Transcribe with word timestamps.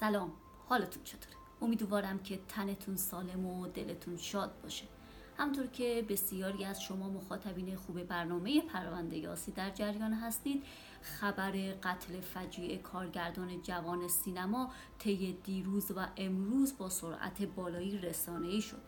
سلام 0.00 0.32
حالتون 0.68 1.04
چطوره؟ 1.04 1.36
امیدوارم 1.62 2.18
که 2.18 2.40
تنتون 2.48 2.96
سالم 2.96 3.46
و 3.46 3.66
دلتون 3.66 4.16
شاد 4.16 4.62
باشه. 4.62 4.84
همطور 5.38 5.66
که 5.66 6.04
بسیاری 6.08 6.64
از 6.64 6.82
شما 6.82 7.08
مخاطبین 7.08 7.76
خوب 7.76 8.02
برنامه 8.02 8.60
پرونده 8.60 9.16
یاسی 9.16 9.52
در 9.52 9.70
جریان 9.70 10.12
هستید 10.12 10.64
خبر 11.02 11.52
قتل 11.82 12.20
فجیع 12.20 12.78
کارگردان 12.78 13.62
جوان 13.62 14.08
سینما 14.08 14.72
طی 14.98 15.32
دیروز 15.44 15.90
و 15.90 16.06
امروز 16.16 16.78
با 16.78 16.88
سرعت 16.88 17.42
بالایی 17.42 17.98
رسانه‌ای 17.98 18.60
شد. 18.60 18.82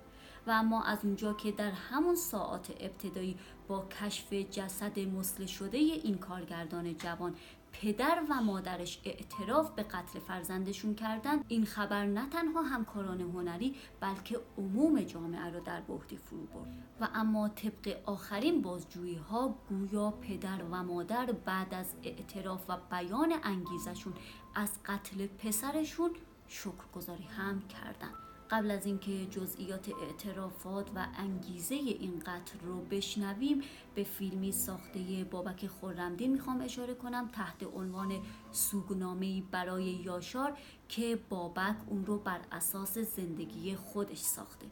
و 0.47 0.51
اما 0.51 0.83
از 0.83 0.99
اونجا 1.03 1.33
که 1.33 1.53
در 1.53 1.71
همون 1.71 2.15
ساعات 2.15 2.71
ابتدایی 2.81 3.37
با 3.69 3.87
کشف 4.01 4.33
جسد 4.33 4.99
مسله 4.99 5.47
شده 5.47 5.79
این 5.79 6.19
کارگردان 6.19 6.97
جوان 6.97 7.35
پدر 7.73 8.23
و 8.31 8.41
مادرش 8.41 9.01
اعتراف 9.05 9.71
به 9.71 9.83
قتل 9.83 10.19
فرزندشون 10.19 10.95
کردن 10.95 11.45
این 11.49 11.65
خبر 11.65 12.07
نه 12.07 12.29
تنها 12.29 12.63
همکاران 12.63 13.21
هنری 13.21 13.75
بلکه 14.01 14.41
عموم 14.59 15.01
جامعه 15.01 15.51
را 15.51 15.61
در 15.61 15.81
بحتی 15.81 16.17
فرو 16.17 16.47
برد. 16.47 16.91
و 17.01 17.09
اما 17.15 17.49
طبق 17.49 17.97
آخرین 18.05 18.63
بازجویی 18.63 19.17
ها 19.17 19.55
گویا 19.69 20.11
پدر 20.11 20.63
و 20.71 20.83
مادر 20.83 21.27
بعد 21.27 21.75
از 21.75 21.95
اعتراف 22.03 22.71
و 22.71 22.77
بیان 22.91 23.35
انگیزشون 23.43 24.13
از 24.55 24.71
قتل 24.85 25.27
پسرشون 25.27 26.11
شکرگزاری 26.49 27.25
هم 27.25 27.63
کردند. 27.69 28.30
قبل 28.51 28.71
از 28.71 28.87
اینکه 28.87 29.27
جزئیات 29.27 29.89
اعترافات 30.03 30.91
و 30.95 31.07
انگیزه 31.17 31.75
این 31.75 32.19
قتل 32.19 32.59
رو 32.63 32.81
بشنویم 32.81 33.63
به 33.95 34.05
فیلمی 34.05 34.53
ساخته 34.53 35.27
بابک 35.31 35.67
خورمدین 35.67 36.33
می‌خوام 36.33 36.61
اشاره 36.61 36.95
کنم 36.95 37.29
تحت 37.29 37.63
عنوان 37.63 38.13
سوگنامه 38.53 39.43
برای 39.51 39.85
یاشار 39.85 40.59
که 40.89 41.19
بابک 41.29 41.77
اون 41.87 42.07
رو 42.07 42.19
بر 42.19 42.41
اساس 42.53 42.99
زندگی 42.99 43.77
خودش 43.77 44.19
ساخته. 44.19 44.67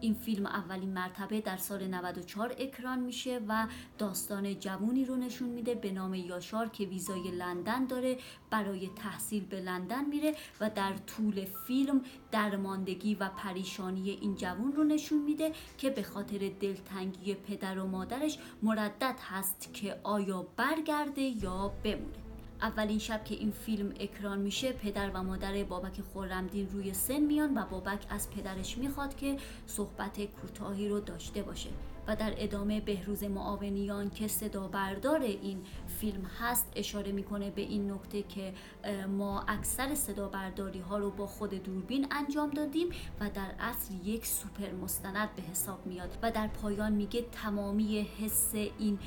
این 0.00 0.14
فیلم 0.14 0.46
اولین 0.46 0.92
مرتبه 0.92 1.40
در 1.40 1.56
سال 1.56 1.86
94 1.86 2.54
اکران 2.58 2.98
میشه 2.98 3.40
و 3.48 3.66
داستان 3.98 4.58
جوونی 4.58 5.04
رو 5.04 5.16
نشون 5.16 5.48
میده 5.48 5.74
به 5.74 5.92
نام 5.92 6.14
یاشار 6.14 6.68
که 6.68 6.84
ویزای 6.84 7.30
لندن 7.30 7.86
داره 7.86 8.18
برای 8.50 8.90
تحصیل 8.96 9.44
به 9.44 9.60
لندن 9.60 10.04
میره 10.04 10.34
و 10.60 10.70
در 10.70 10.92
طول 10.96 11.44
فیلم 11.66 12.00
درماندگی 12.30 13.14
و 13.14 13.28
پریشانی 13.28 14.10
این 14.10 14.34
جوون 14.34 14.72
رو 14.72 14.84
نشون 14.84 15.22
میده 15.22 15.52
که 15.78 15.90
به 15.90 16.02
خاطر 16.02 16.50
دلتنگی 16.60 17.34
پدر 17.34 17.78
و 17.78 17.86
مادرش 17.86 18.38
مردد 18.62 19.16
هست 19.20 19.70
که 19.74 20.00
آیا 20.02 20.46
برگرده 20.56 21.22
یا 21.22 21.72
بمونه. 21.84 22.25
اولین 22.62 22.98
شب 22.98 23.24
که 23.24 23.34
این 23.34 23.50
فیلم 23.50 23.92
اکران 24.00 24.38
میشه 24.38 24.72
پدر 24.72 25.10
و 25.14 25.22
مادر 25.22 25.64
بابک 25.64 26.00
خورمدین 26.00 26.68
روی 26.72 26.94
سن 26.94 27.20
میان 27.20 27.58
و 27.58 27.64
بابک 27.70 28.06
از 28.10 28.30
پدرش 28.30 28.78
می‌خواد 28.78 29.16
که 29.16 29.36
صحبت 29.66 30.24
کوتاهی 30.24 30.88
رو 30.88 31.00
داشته 31.00 31.42
باشه. 31.42 31.70
و 32.06 32.16
در 32.16 32.34
ادامه 32.36 32.80
بهروز 32.80 33.24
معاونیان 33.24 34.10
که 34.10 34.28
صدا 34.28 34.68
بردار 34.68 35.20
این 35.22 35.62
فیلم 36.00 36.24
هست 36.40 36.72
اشاره 36.76 37.12
می‌کنه 37.12 37.50
به 37.50 37.62
این 37.62 37.92
نکته 37.92 38.22
که 38.22 38.54
ما 39.08 39.44
اکثر 39.48 39.94
صدا 39.94 40.28
برداری 40.28 40.80
ها 40.80 40.98
رو 40.98 41.10
با 41.10 41.26
خود 41.26 41.50
دوربین 41.50 42.06
انجام 42.10 42.50
دادیم 42.50 42.88
و 43.20 43.30
در 43.30 43.50
اصل 43.60 43.94
یک 44.04 44.26
سوپر 44.26 44.72
مستند 44.72 45.34
به 45.34 45.42
حساب 45.42 45.86
میاد 45.86 46.18
و 46.22 46.30
در 46.30 46.46
پایان 46.46 46.92
میگه 46.92 47.24
تمامی 47.32 48.00
حس 48.00 48.54
این 48.54 48.98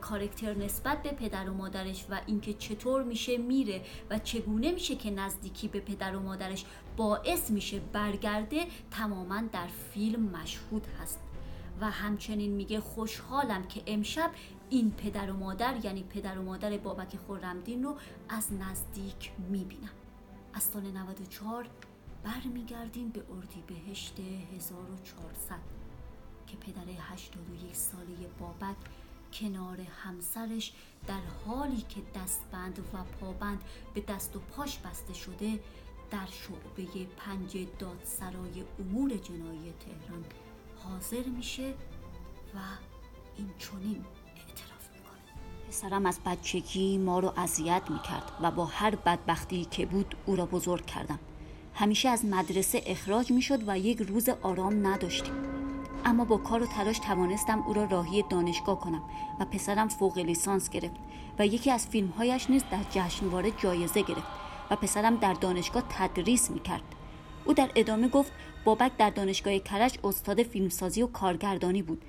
کارکتر 0.00 0.54
نسبت 0.54 1.02
به 1.02 1.10
پدر 1.10 1.50
و 1.50 1.54
مادرش 1.54 2.06
و 2.10 2.20
اینکه 2.26 2.54
چطور 2.54 3.02
میشه 3.02 3.36
میره 3.36 3.82
و 4.10 4.18
چگونه 4.18 4.72
میشه 4.72 4.94
که 4.96 5.10
نزدیکی 5.10 5.68
به 5.68 5.80
پدر 5.80 6.16
و 6.16 6.20
مادرش 6.20 6.64
باعث 6.96 7.50
میشه 7.50 7.80
برگرده 7.92 8.66
تماما 8.90 9.42
در 9.52 9.66
فیلم 9.66 10.22
مشهود 10.22 10.86
هست. 11.00 11.27
و 11.80 11.90
همچنین 11.90 12.52
میگه 12.52 12.80
خوشحالم 12.80 13.66
که 13.66 13.82
امشب 13.86 14.30
این 14.70 14.90
پدر 14.90 15.30
و 15.30 15.36
مادر 15.36 15.84
یعنی 15.84 16.02
پدر 16.02 16.38
و 16.38 16.42
مادر 16.42 16.76
بابک 16.76 17.16
خورمدین 17.16 17.84
رو 17.84 17.96
از 18.28 18.52
نزدیک 18.52 19.32
می‌بینم. 19.48 19.90
از 20.54 20.62
سال 20.62 20.82
94 20.82 21.66
برمیگردیم 22.24 23.08
به 23.08 23.22
اردی 23.36 23.62
بهشت 23.66 24.16
1400 24.56 25.56
که 26.46 26.56
پدر 26.56 26.92
81 27.12 27.76
ساله 27.76 28.28
بابک 28.38 28.76
کنار 29.32 29.80
همسرش 29.80 30.72
در 31.06 31.20
حالی 31.46 31.84
که 31.88 32.00
دستبند 32.14 32.78
و 32.78 33.04
پابند 33.20 33.64
به 33.94 34.00
دست 34.00 34.36
و 34.36 34.38
پاش 34.38 34.78
بسته 34.78 35.14
شده 35.14 35.60
در 36.10 36.26
شعبه 36.26 37.06
پنج 37.16 37.66
دادسرای 37.78 38.64
امور 38.78 39.10
جنایی 39.16 39.74
تهران 39.80 40.24
حاضر 40.84 41.28
میشه 41.36 41.74
و 42.54 42.58
این 43.36 43.50
چونین 43.58 44.04
اعتراف 44.36 44.88
می‌کنه. 44.92 45.68
پسرم 45.68 46.06
از 46.06 46.20
بچگی 46.26 46.98
ما 46.98 47.18
رو 47.18 47.32
اذیت 47.36 47.82
می‌کرد 47.90 48.32
و 48.40 48.50
با 48.50 48.64
هر 48.64 48.94
بدبختی 48.94 49.64
که 49.64 49.86
بود 49.86 50.16
او 50.26 50.36
را 50.36 50.46
بزرگ 50.46 50.86
کردم. 50.86 51.18
همیشه 51.74 52.08
از 52.08 52.24
مدرسه 52.24 52.82
اخراج 52.86 53.30
می‌شد 53.32 53.68
و 53.68 53.78
یک 53.78 53.98
روز 53.98 54.28
آرام 54.28 54.86
نداشتیم. 54.86 55.34
اما 56.04 56.24
با 56.24 56.36
کار 56.36 56.62
و 56.62 56.66
تلاش 56.66 56.98
توانستم 56.98 57.62
او 57.62 57.74
را 57.74 57.84
راهی 57.84 58.24
دانشگاه 58.30 58.80
کنم 58.80 59.02
و 59.40 59.44
پسرم 59.44 59.88
فوق 59.88 60.18
لیسانس 60.18 60.70
گرفت 60.70 60.94
و 61.38 61.46
یکی 61.46 61.70
از 61.70 61.86
فیلمهایش 61.86 62.50
نیز 62.50 62.64
در 62.70 62.84
جشنواره 62.90 63.50
جایزه 63.50 64.02
گرفت 64.02 64.26
و 64.70 64.76
پسرم 64.76 65.16
در 65.16 65.32
دانشگاه 65.32 65.82
تدریس 65.88 66.50
می‌کرد. 66.50 66.82
او 67.48 67.54
در 67.54 67.70
ادامه 67.74 68.08
گفت 68.08 68.32
بابک 68.64 68.96
در 68.98 69.10
دانشگاه 69.10 69.58
کرج 69.58 69.98
استاد 70.04 70.42
فیلمسازی 70.42 71.02
و 71.02 71.06
کارگردانی 71.06 71.82
بود. 71.82 72.02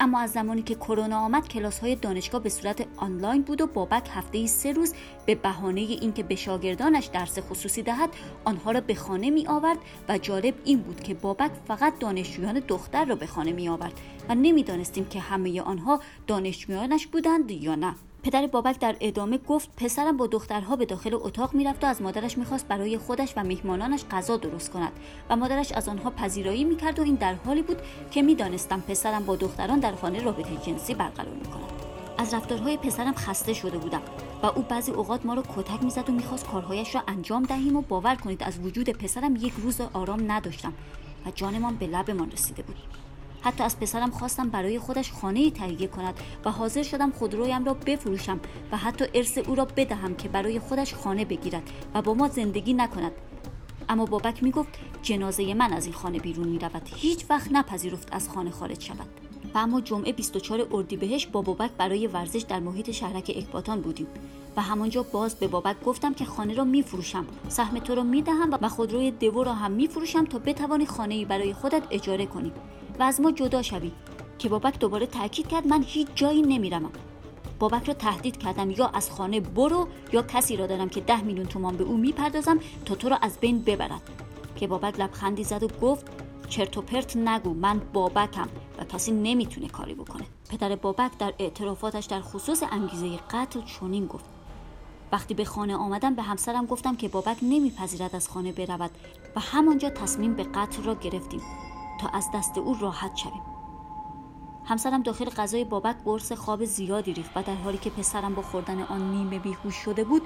اما 0.00 0.20
از 0.20 0.32
زمانی 0.32 0.62
که 0.62 0.74
کرونا 0.74 1.18
آمد 1.18 1.48
کلاس 1.48 1.78
های 1.78 1.94
دانشگاه 1.94 2.42
به 2.42 2.48
صورت 2.48 2.86
آنلاین 2.96 3.42
بود 3.42 3.60
و 3.60 3.66
بابک 3.66 4.08
هفته 4.10 4.38
ای 4.38 4.46
سه 4.46 4.72
روز 4.72 4.94
به 5.26 5.34
بهانه 5.34 5.80
اینکه 5.80 6.22
به 6.22 6.34
شاگردانش 6.34 7.06
درس 7.06 7.38
خصوصی 7.38 7.82
دهد 7.82 8.10
آنها 8.44 8.70
را 8.70 8.80
به 8.80 8.94
خانه 8.94 9.30
می 9.30 9.46
آورد 9.46 9.78
و 10.08 10.18
جالب 10.18 10.54
این 10.64 10.80
بود 10.80 11.00
که 11.00 11.14
بابک 11.14 11.50
فقط 11.68 11.98
دانشجویان 11.98 12.62
دختر 12.68 13.04
را 13.04 13.14
به 13.14 13.26
خانه 13.26 13.52
می 13.52 13.68
آورد 13.68 14.00
و 14.28 14.34
نمی‌دانستیم 14.34 15.04
که 15.04 15.20
همه 15.20 15.60
آنها 15.60 16.00
دانشجویانش 16.26 17.06
بودند 17.06 17.50
یا 17.50 17.74
نه. 17.74 17.94
پدر 18.22 18.46
بابک 18.46 18.78
در 18.78 18.96
ادامه 19.00 19.38
گفت 19.38 19.70
پسرم 19.76 20.16
با 20.16 20.26
دخترها 20.26 20.76
به 20.76 20.86
داخل 20.86 21.14
اتاق 21.14 21.54
می‌رفت 21.54 21.84
و 21.84 21.86
از 21.86 22.02
مادرش 22.02 22.38
می‌خواست 22.38 22.68
برای 22.68 22.98
خودش 22.98 23.32
و 23.36 23.44
میهمانانش 23.44 24.04
غذا 24.10 24.36
درست 24.36 24.70
کند 24.70 24.92
و 25.30 25.36
مادرش 25.36 25.72
از 25.72 25.88
آنها 25.88 26.10
پذیرایی 26.10 26.64
می‌کرد 26.64 26.98
و 26.98 27.02
این 27.02 27.14
در 27.14 27.34
حالی 27.34 27.62
بود 27.62 27.82
که 28.10 28.22
می‌دانستم 28.22 28.80
پسرم 28.80 29.24
با 29.24 29.36
دختران 29.36 29.80
در 29.80 29.94
خانه 29.94 30.22
رابطه 30.22 30.56
جنسی 30.66 30.94
برقرار 30.94 31.34
می‌کند. 31.34 31.72
از 32.18 32.34
رفتارهای 32.34 32.76
پسرم 32.76 33.14
خسته 33.14 33.54
شده 33.54 33.78
بودم 33.78 34.02
و 34.42 34.46
او 34.46 34.62
بعضی 34.62 34.92
اوقات 34.92 35.26
ما 35.26 35.34
را 35.34 35.42
کتک 35.56 35.82
می‌زد 35.82 36.10
و 36.10 36.12
می‌خواست 36.12 36.46
کارهایش 36.46 36.94
را 36.94 37.02
انجام 37.08 37.42
دهیم 37.42 37.76
و 37.76 37.82
باور 37.82 38.14
کنید 38.14 38.42
از 38.42 38.58
وجود 38.58 38.90
پسرم 38.90 39.36
یک 39.36 39.52
روز 39.52 39.80
آرام 39.80 40.32
نداشتم 40.32 40.72
و 41.26 41.30
جانمان 41.34 41.76
به 41.76 41.86
لبمان 41.86 42.30
رسیده 42.30 42.62
بود. 42.62 42.76
حتی 43.42 43.64
از 43.64 43.80
پسرم 43.80 44.10
خواستم 44.10 44.48
برای 44.48 44.78
خودش 44.78 45.12
خانه 45.12 45.50
تهیه 45.50 45.86
کند 45.86 46.14
و 46.44 46.50
حاضر 46.50 46.82
شدم 46.82 47.10
خودرویم 47.10 47.64
را 47.64 47.74
بفروشم 47.74 48.40
و 48.72 48.76
حتی 48.76 49.04
ارث 49.14 49.38
او 49.38 49.54
را 49.54 49.64
بدهم 49.64 50.14
که 50.14 50.28
برای 50.28 50.58
خودش 50.58 50.94
خانه 50.94 51.24
بگیرد 51.24 51.62
و 51.94 52.02
با 52.02 52.14
ما 52.14 52.28
زندگی 52.28 52.72
نکند. 52.72 53.12
اما 53.88 54.06
بابک 54.06 54.42
می‌گفت 54.42 54.68
جنازه 55.02 55.54
من 55.54 55.72
از 55.72 55.84
این 55.84 55.94
خانه 55.94 56.18
بیرون 56.18 56.48
می 56.48 56.58
رود 56.58 56.82
هیچ 56.94 57.24
وقت 57.30 57.52
نپذیرفت 57.52 58.08
از 58.12 58.28
خانه 58.28 58.50
خارج 58.50 58.80
شود. 58.80 59.06
و 59.54 59.58
اما 59.58 59.80
جمعه 59.80 60.12
24 60.12 60.66
اردیبهشت 60.72 61.30
با 61.30 61.42
بابک 61.42 61.70
برای 61.70 62.06
ورزش 62.06 62.42
در 62.42 62.60
محیط 62.60 62.90
شهرک 62.90 63.32
اکباتان 63.36 63.80
بودیم. 63.80 64.06
و 64.56 64.62
همانجا 64.62 65.02
باز 65.02 65.34
به 65.34 65.48
بابک 65.48 65.84
گفتم 65.84 66.14
که 66.14 66.24
خانه 66.24 66.54
را 66.54 66.64
میفروشم. 66.64 67.26
سهم 67.48 67.78
تو 67.78 67.94
را 67.94 68.02
می‌دهم 68.02 68.58
و 68.62 68.68
خودروی 68.68 69.10
دو 69.10 69.44
را 69.44 69.54
هم 69.54 69.70
میفروشم 69.70 70.24
تا 70.24 70.38
بتوانی 70.38 70.86
خانه 70.86 71.24
برای 71.24 71.54
خودت 71.54 71.82
اجاره 71.90 72.26
کنی. 72.26 72.52
و 72.98 73.02
از 73.02 73.20
ما 73.20 73.30
جدا 73.30 73.62
شوی. 73.62 73.92
که 74.38 74.48
بابک 74.48 74.78
دوباره 74.78 75.06
تاکید 75.06 75.48
کرد 75.48 75.66
من 75.66 75.82
هیچ 75.82 76.08
جایی 76.14 76.42
نمیرم 76.42 76.90
بابک 77.58 77.88
را 77.88 77.94
تهدید 77.94 78.36
کردم 78.36 78.70
یا 78.70 78.86
از 78.86 79.10
خانه 79.10 79.40
برو 79.40 79.88
یا 80.12 80.22
کسی 80.22 80.56
را 80.56 80.66
دارم 80.66 80.88
که 80.88 81.00
ده 81.00 81.20
میلیون 81.20 81.46
تومان 81.46 81.76
به 81.76 81.84
او 81.84 81.96
می‌پردازم 81.96 82.58
تا 82.84 82.94
تو 82.94 83.08
را 83.08 83.16
از 83.16 83.38
بین 83.40 83.62
ببرد. 83.62 84.02
که 84.56 84.66
بابک 84.66 85.00
لبخندی 85.00 85.44
زد 85.44 85.62
و 85.62 85.68
گفت 85.68 86.06
چرت 86.48 86.78
و 86.78 86.82
پرت 86.82 87.16
نگو 87.16 87.54
من 87.54 87.80
بابکم 87.92 88.48
و 88.78 88.84
کسی 88.84 89.12
نمی‌تونه 89.12 89.68
کاری 89.68 89.94
بکنه. 89.94 90.24
پدر 90.50 90.76
بابک 90.76 91.18
در 91.18 91.34
اعترافاتش 91.38 92.04
در 92.04 92.20
خصوص 92.20 92.62
انگیزه 92.72 93.18
قتل 93.30 93.60
چنین 93.60 94.06
گفت. 94.06 94.24
وقتی 95.12 95.34
به 95.34 95.44
خانه 95.44 95.76
آمدم 95.76 96.14
به 96.14 96.22
همسرم 96.22 96.66
گفتم 96.66 96.96
که 96.96 97.08
بابک 97.08 97.36
نمیپذیرد 97.42 98.16
از 98.16 98.28
خانه 98.28 98.52
برود 98.52 98.90
و 99.36 99.40
همانجا 99.40 99.90
تصمیم 99.90 100.34
به 100.34 100.42
قتل 100.42 100.82
را 100.82 100.94
گرفتیم. 100.94 101.40
تا 102.02 102.08
از 102.08 102.30
دست 102.34 102.58
او 102.58 102.76
راحت 102.80 103.16
شویم. 103.16 103.42
همسرم 104.64 105.02
داخل 105.02 105.30
غذای 105.30 105.64
بابک 105.64 105.96
قرص 106.04 106.32
خواب 106.32 106.64
زیادی 106.64 107.12
ریخت 107.12 107.36
و 107.36 107.42
در 107.42 107.54
حالی 107.54 107.78
که 107.78 107.90
پسرم 107.90 108.34
با 108.34 108.42
خوردن 108.42 108.82
آن 108.82 109.10
نیمه 109.10 109.38
بیهوش 109.38 109.74
شده 109.74 110.04
بود 110.04 110.22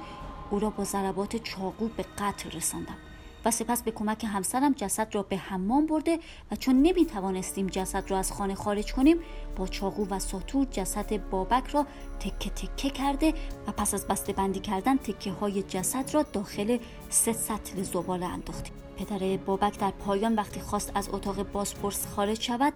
او 0.51 0.59
را 0.59 0.71
با 0.71 0.85
ضربات 0.85 1.37
چاقو 1.37 1.89
به 1.89 2.03
قتل 2.03 2.51
رساندم. 2.51 2.97
و 3.45 3.51
سپس 3.51 3.83
به 3.83 3.91
کمک 3.91 4.25
همسرم 4.25 4.73
جسد 4.73 5.15
را 5.15 5.23
به 5.23 5.37
حمام 5.37 5.87
برده 5.87 6.19
و 6.51 6.57
چون 6.57 6.83
نمی 6.83 7.07
توانستیم 7.07 7.67
جسد 7.67 8.11
را 8.11 8.19
از 8.19 8.33
خانه 8.33 8.55
خارج 8.55 8.93
کنیم 8.93 9.19
با 9.57 9.67
چاقو 9.67 10.07
و 10.11 10.19
ساتور 10.19 10.67
جسد 10.71 11.29
بابک 11.31 11.67
را 11.67 11.87
تکه 12.21 12.51
تکه 12.51 12.91
کرده 12.91 13.35
و 13.67 13.73
پس 13.73 13.95
از 13.95 14.07
بسته 14.07 14.33
بندی 14.33 14.61
کردن 14.61 14.97
تکه 14.97 15.33
های 15.33 15.63
جسد 15.63 16.15
را 16.15 16.23
داخل 16.23 16.79
سه 17.11 17.33
سطل 17.33 17.83
زباله 17.83 18.27
انداختیم. 18.27 18.73
پدر 18.97 19.37
بابک 19.37 19.79
در 19.79 19.91
پایان 19.91 20.35
وقتی 20.35 20.61
خواست 20.61 20.93
از 20.95 21.09
اتاق 21.09 21.43
بازپرس 21.43 22.07
خارج 22.07 22.41
شود 22.41 22.73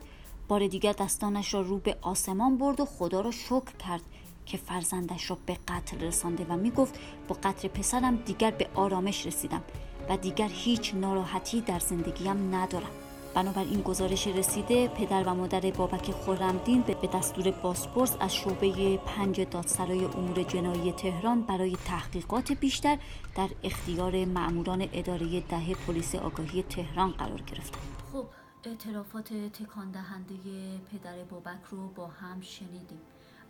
بار 0.48 0.66
دیگر 0.66 0.92
دستانش 0.92 1.54
را 1.54 1.60
رو 1.60 1.78
به 1.78 1.96
آسمان 2.02 2.58
برد 2.58 2.80
و 2.80 2.84
خدا 2.84 3.20
را 3.20 3.30
شکر 3.30 3.76
کرد 3.86 4.02
که 4.46 4.56
فرزندش 4.56 5.30
را 5.30 5.38
به 5.46 5.56
قتل 5.68 6.00
رسانده 6.00 6.46
و 6.48 6.56
می 6.56 6.70
گفت 6.70 6.98
با 7.28 7.36
قتل 7.42 7.68
پسرم 7.68 8.16
دیگر 8.16 8.50
به 8.50 8.68
آرامش 8.74 9.26
رسیدم. 9.26 9.62
و 10.10 10.16
دیگر 10.16 10.48
هیچ 10.48 10.94
ناراحتی 10.94 11.60
در 11.60 11.78
زندگیم 11.78 12.54
ندارم 12.54 12.90
بنابراین 13.34 13.82
گزارش 13.82 14.26
رسیده 14.26 14.88
پدر 14.88 15.22
و 15.22 15.34
مادر 15.34 15.60
بابک 15.60 16.10
خورمدین 16.10 16.82
به 16.82 17.08
دستور 17.14 17.50
باسپورس 17.50 18.16
از 18.20 18.34
شعبه 18.34 18.96
پنج 18.96 19.40
دادسرای 19.40 20.04
امور 20.04 20.42
جنایی 20.42 20.92
تهران 20.92 21.42
برای 21.42 21.76
تحقیقات 21.84 22.52
بیشتر 22.52 22.98
در 23.36 23.48
اختیار 23.64 24.24
معموران 24.24 24.88
اداره 24.92 25.40
ده 25.40 25.74
پلیس 25.86 26.14
آگاهی 26.14 26.62
تهران 26.62 27.10
قرار 27.10 27.40
گرفتند. 27.40 27.82
خب 28.12 28.26
اعترافات 28.64 29.32
تکان 29.34 29.90
دهنده 29.90 30.34
پدر 30.92 31.24
بابک 31.24 31.64
رو 31.70 31.88
با 31.88 32.06
هم 32.06 32.40
شنیدیم 32.40 33.00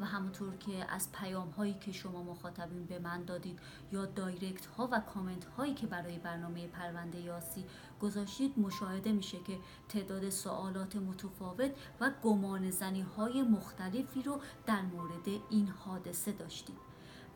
و 0.01 0.05
همونطور 0.05 0.57
که 0.57 0.93
از 0.93 1.13
پیام 1.13 1.49
هایی 1.49 1.75
که 1.75 1.93
شما 1.93 2.23
مخاطبین 2.23 2.85
به 2.85 2.99
من 2.99 3.25
دادید 3.25 3.59
یا 3.93 4.07
دایرکت 4.07 4.67
ها 4.67 4.89
و 4.93 5.01
کامنت 5.01 5.45
هایی 5.45 5.75
که 5.75 5.87
برای 5.87 6.19
برنامه 6.19 6.67
پرونده 6.67 7.21
یاسی 7.21 7.65
گذاشتید 8.01 8.59
مشاهده 8.59 9.13
میشه 9.13 9.39
که 9.39 9.59
تعداد 9.89 10.31
سوالات 10.31 10.97
متفاوت 10.97 11.71
و 12.01 12.11
گمان 12.23 12.71
زنی 12.71 13.03
های 13.03 13.43
مختلفی 13.43 14.23
رو 14.23 14.41
در 14.67 14.83
مورد 14.83 15.29
این 15.51 15.69
حادثه 15.69 16.33
داشتیم. 16.33 16.77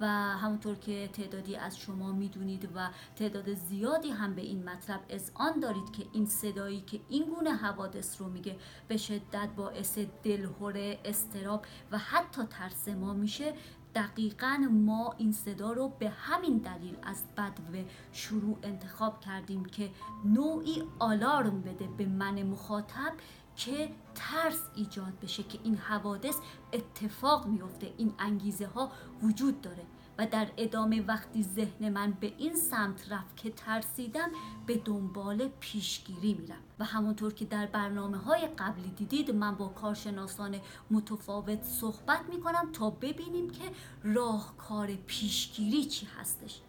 و 0.00 0.06
همونطور 0.06 0.76
که 0.76 1.08
تعدادی 1.12 1.56
از 1.56 1.79
شما 1.79 2.12
می‌دونید 2.12 2.69
و 2.75 2.88
تعداد 3.17 3.55
زیادی 3.55 4.11
هم 4.11 4.35
به 4.35 4.43
این 4.43 4.64
مطلب 4.64 5.00
آن 5.35 5.61
دارید 5.61 5.93
که 5.93 6.06
این 6.12 6.26
صدایی 6.26 6.81
که 6.81 7.00
این 7.08 7.25
گونه 7.25 7.50
حوادث 7.50 8.20
رو 8.20 8.29
میگه 8.29 8.56
به 8.88 8.96
شدت 8.96 9.49
باعث 9.56 9.99
دلهوره 10.23 10.99
استراب 11.05 11.64
و 11.91 11.99
حتی 11.99 12.43
ترس 12.43 12.88
ما 12.88 13.12
میشه 13.14 13.55
دقیقا 13.94 14.69
ما 14.70 15.14
این 15.19 15.32
صدا 15.32 15.73
رو 15.73 15.88
به 15.99 16.08
همین 16.08 16.58
دلیل 16.58 16.96
از 17.02 17.23
بدو 17.37 17.85
شروع 18.12 18.58
انتخاب 18.62 19.20
کردیم 19.20 19.64
که 19.64 19.91
نوعی 20.25 20.82
آلارم 20.99 21.62
بده 21.62 21.88
به 21.99 22.06
من 22.06 22.43
مخاطب 22.43 23.12
که 23.56 23.90
ترس 24.14 24.60
ایجاد 24.74 25.20
بشه 25.22 25.42
که 25.42 25.58
این 25.64 25.76
حوادث 25.76 26.36
اتفاق 26.72 27.46
میفته 27.46 27.92
این 27.96 28.14
انگیزه 28.18 28.66
ها 28.66 28.90
وجود 29.22 29.60
داره. 29.60 29.86
و 30.18 30.26
در 30.26 30.48
ادامه 30.56 31.02
وقتی 31.06 31.42
ذهن 31.42 31.88
من 31.88 32.12
به 32.20 32.32
این 32.38 32.56
سمت 32.56 33.12
رفت 33.12 33.36
که 33.36 33.50
ترسیدم 33.50 34.28
به 34.66 34.76
دنبال 34.76 35.48
پیشگیری 35.60 36.34
میرم. 36.34 36.60
و 36.78 36.84
همونطور 36.84 37.32
که 37.32 37.44
در 37.44 37.66
برنامه 37.66 38.18
های 38.18 38.46
قبلی 38.46 38.88
دیدید 38.88 39.30
من 39.30 39.54
با 39.54 39.68
کارشناسان 39.68 40.60
متفاوت 40.90 41.62
صحبت 41.62 42.20
می‌کنم 42.28 42.72
تا 42.72 42.90
ببینیم 42.90 43.50
که 43.50 43.64
راهکار 44.02 44.94
پیشگیری 44.94 45.84
چی 45.84 46.06
هستش. 46.06 46.60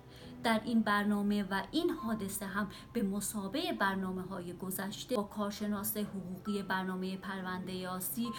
در 0.45 0.61
این 0.65 0.81
برنامه 0.81 1.43
و 1.43 1.61
این 1.71 1.89
حادثه 1.89 2.45
هم 2.45 2.67
به 2.93 3.03
مسابه 3.03 3.73
برنامه 3.79 4.21
های 4.21 4.53
گذشته 4.53 5.15
با 5.15 5.23
کارشناس 5.23 5.97
حقوقی 5.97 6.63
برنامه 6.63 7.17
پرونده 7.17 7.73
یاسی 7.73 8.29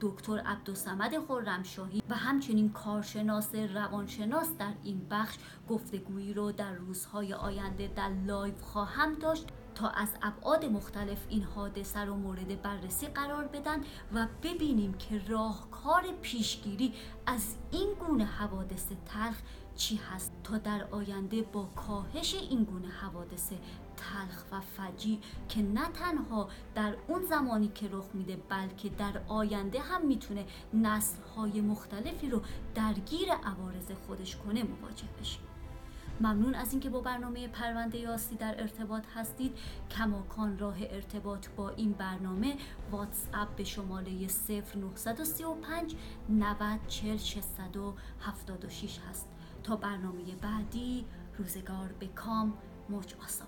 دکتر 0.00 0.38
عبدالسمد 0.38 1.26
خرمشاهی 1.28 2.02
و 2.08 2.14
همچنین 2.14 2.72
کارشناس 2.72 3.54
روانشناس 3.54 4.56
در 4.58 4.72
این 4.84 5.06
بخش 5.10 5.36
گفتگویی 5.68 6.34
رو 6.34 6.52
در 6.52 6.72
روزهای 6.72 7.34
آینده 7.34 7.90
در 7.96 8.10
live 8.26 8.54
خواهم 8.60 9.14
داشت 9.14 9.46
تا 9.74 9.88
از 9.88 10.08
ابعاد 10.22 10.64
مختلف 10.64 11.26
این 11.28 11.42
حادثه 11.42 12.00
رو 12.00 12.16
مورد 12.16 12.62
بررسی 12.62 13.06
قرار 13.06 13.44
بدن 13.44 13.80
و 14.14 14.26
ببینیم 14.42 14.94
که 14.94 15.20
راهکار 15.28 16.02
پیشگیری 16.22 16.94
از 17.26 17.54
این 17.70 17.94
گونه 18.06 18.24
حوادث 18.24 18.86
تلخ 19.06 19.36
چی 19.76 19.96
هست؟ 19.96 20.32
تا 20.44 20.58
در 20.58 20.84
آینده 20.90 21.42
با 21.42 21.64
کاهش 21.64 22.34
این 22.34 22.64
گونه 22.64 22.88
حوادث 22.88 23.52
تلخ 23.96 24.44
و 24.52 24.60
فجیع 24.60 25.20
که 25.48 25.62
نه 25.62 25.88
تنها 25.88 26.48
در 26.74 26.96
اون 27.08 27.22
زمانی 27.24 27.68
که 27.68 27.88
رخ 27.92 28.04
میده 28.14 28.36
بلکه 28.48 28.88
در 28.88 29.20
آینده 29.28 29.80
هم 29.80 30.06
می‌تونه 30.06 30.44
نسل 30.74 31.22
های 31.36 31.60
مختلفی 31.60 32.30
رو 32.30 32.42
درگیر 32.74 33.28
عوارض 33.32 33.90
خودش 34.06 34.36
کنه 34.36 34.64
مواجه 34.64 35.08
بشیم 35.20 35.42
ممنون 36.20 36.54
از 36.54 36.72
اینکه 36.72 36.90
با 36.90 37.00
برنامه 37.00 37.48
پرونده 37.48 37.98
یاسی 37.98 38.36
در 38.36 38.60
ارتباط 38.60 39.02
هستید. 39.14 39.58
کماکان 39.90 40.58
راه 40.58 40.76
ارتباط 40.80 41.48
با 41.56 41.70
این 41.70 41.92
برنامه 41.92 42.56
واتس 42.90 43.26
اپ 43.34 43.56
به 43.56 43.64
شماره 43.64 44.12
0935 44.74 45.94
90 46.28 46.80
40 46.88 47.16
676 47.16 48.98
هست. 49.10 49.35
تا 49.66 49.76
برنامه 49.76 50.22
بعدی 50.42 51.04
روزگار 51.38 51.92
به 52.00 52.06
کام 52.06 52.54
موج 52.88 53.14
آسا 53.24 53.44